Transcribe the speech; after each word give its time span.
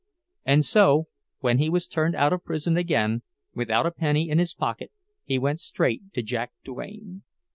And 0.43 0.65
so, 0.65 1.09
when 1.41 1.59
he 1.59 1.69
was 1.69 1.87
turned 1.87 2.15
out 2.15 2.33
of 2.33 2.43
prison 2.43 2.75
again, 2.75 3.21
without 3.53 3.85
a 3.85 3.91
penny 3.91 4.31
in 4.31 4.39
his 4.39 4.55
pocket, 4.55 4.91
he 5.25 5.37
went 5.37 5.59
straight 5.59 6.11
to 6.13 6.23
Jack 6.23 6.53
Duane. 6.63 7.21